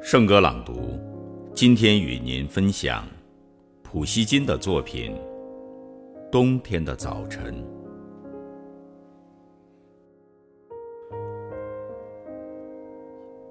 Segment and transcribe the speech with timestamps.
[0.00, 0.98] 圣歌朗读，
[1.54, 3.04] 今天与您分享
[3.82, 5.12] 普希金的作品
[6.30, 7.52] 《冬天的早晨》。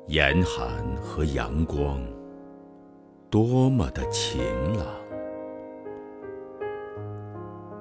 [0.08, 2.02] 严寒和阳光，
[3.30, 4.42] 多么的晴
[4.78, 4.88] 朗！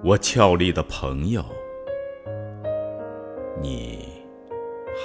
[0.03, 1.43] 我俏丽的朋友，
[3.63, 4.09] 你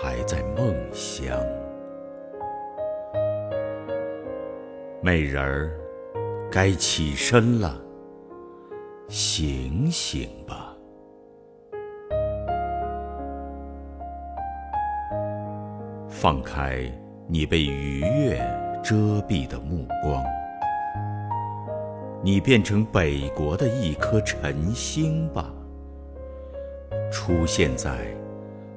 [0.02, 1.40] 还在梦乡？
[5.04, 5.72] 美人儿，
[6.52, 7.76] 该起身了，
[9.08, 10.76] 醒醒吧！
[16.08, 16.86] 放开
[17.28, 18.38] 你被愉悦
[18.84, 18.96] 遮
[19.28, 20.24] 蔽的目光，
[22.24, 25.52] 你变成北国的一颗晨星吧，
[27.12, 28.16] 出现在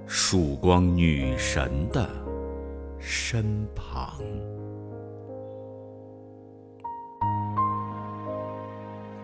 [0.07, 2.09] 曙光女神的
[2.99, 4.19] 身旁。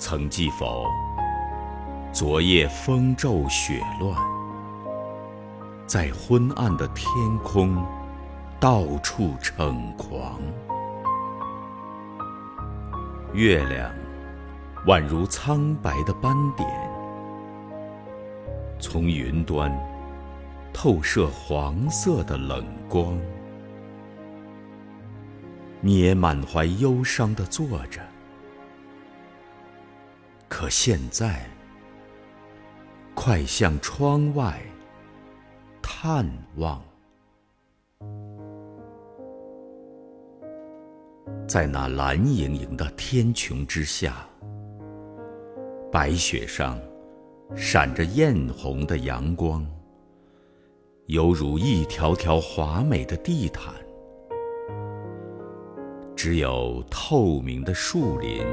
[0.00, 0.86] 曾记否？
[2.10, 4.16] 昨夜风骤雪乱，
[5.86, 7.06] 在昏暗的天
[7.44, 7.84] 空，
[8.58, 10.40] 到处逞狂。
[13.34, 13.92] 月亮
[14.86, 16.66] 宛如苍白的斑点，
[18.78, 19.70] 从云端
[20.72, 23.18] 透射黄色的冷光。
[25.82, 28.00] 你也满怀忧伤地坐着。
[30.61, 31.41] 可现在，
[33.14, 34.61] 快向窗外
[35.80, 36.84] 探望，
[41.48, 44.28] 在那蓝盈盈的天穹之下，
[45.91, 46.78] 白雪上
[47.56, 49.67] 闪着艳红的阳光，
[51.06, 53.72] 犹如一条条华美的地毯。
[56.14, 58.45] 只有透明的树林。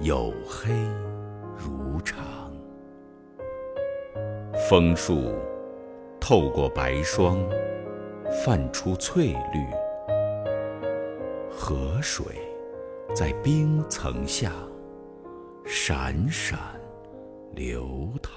[0.00, 0.72] 黝黑
[1.56, 2.16] 如常，
[4.68, 5.34] 枫树
[6.20, 7.36] 透过白霜
[8.30, 9.66] 泛出翠绿，
[11.50, 12.24] 河水
[13.12, 14.52] 在冰层下
[15.64, 16.56] 闪闪
[17.56, 18.32] 流淌，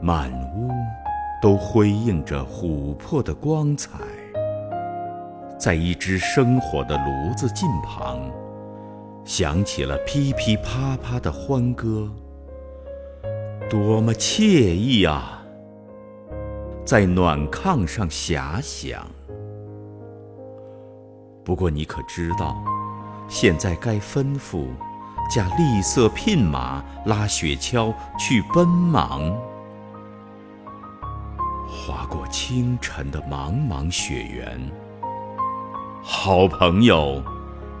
[0.00, 0.70] 满屋
[1.42, 3.98] 都辉映着琥珀的光彩，
[5.58, 8.18] 在一只生火的炉子近旁。
[9.26, 12.08] 响起了噼噼啪啪的欢歌，
[13.68, 15.42] 多么惬意啊！
[16.84, 19.04] 在暖炕上遐想。
[21.44, 22.56] 不过你可知道，
[23.28, 24.68] 现在该吩咐
[25.28, 29.36] 驾栗色聘马拉雪橇去奔忙，
[31.66, 34.56] 划过清晨的茫茫雪原。
[36.00, 37.20] 好朋友。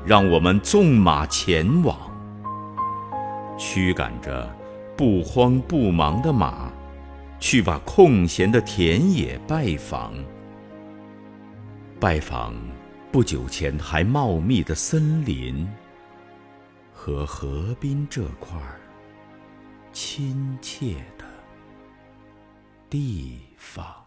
[0.06, 1.98] 让我们纵马前往，
[3.58, 4.48] 驱赶着
[4.96, 6.70] 不慌不忙的马，
[7.40, 10.12] 去把空闲的田野拜访，
[11.98, 12.54] 拜访
[13.10, 15.68] 不久前还茂密的森林
[16.92, 18.56] 和河滨这块
[19.92, 21.24] 亲切的
[22.88, 24.05] 地方。